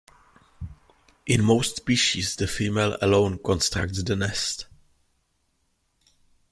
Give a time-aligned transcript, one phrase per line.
[1.27, 4.65] In most species the female alone constructs the nest.